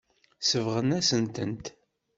[0.49, 1.65] Sebɣent-asen-tent.